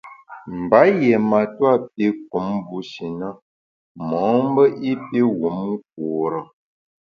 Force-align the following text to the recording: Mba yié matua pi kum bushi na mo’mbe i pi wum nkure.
Mba 0.59 0.79
yié 0.97 1.15
matua 1.29 1.71
pi 1.93 2.05
kum 2.29 2.47
bushi 2.67 3.07
na 3.19 3.29
mo’mbe 4.07 4.63
i 4.89 4.91
pi 5.07 5.19
wum 5.39 5.57
nkure. 5.77 6.39